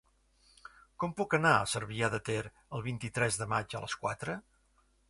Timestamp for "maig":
3.57-3.79